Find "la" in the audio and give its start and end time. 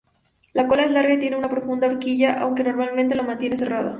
0.53-0.67, 3.13-3.21